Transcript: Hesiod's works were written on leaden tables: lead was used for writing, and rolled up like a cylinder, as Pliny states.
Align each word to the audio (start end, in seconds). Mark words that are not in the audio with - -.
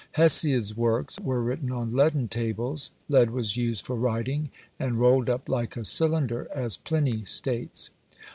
Hesiod's 0.13 0.75
works 0.75 1.19
were 1.19 1.43
written 1.43 1.71
on 1.71 1.95
leaden 1.95 2.27
tables: 2.27 2.89
lead 3.07 3.29
was 3.29 3.55
used 3.55 3.85
for 3.85 3.95
writing, 3.95 4.49
and 4.79 4.99
rolled 4.99 5.29
up 5.29 5.47
like 5.47 5.77
a 5.77 5.85
cylinder, 5.85 6.47
as 6.55 6.75
Pliny 6.75 7.23
states. 7.23 7.91